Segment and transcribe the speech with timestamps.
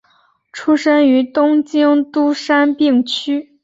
[0.51, 3.53] 出身于东京都杉并区。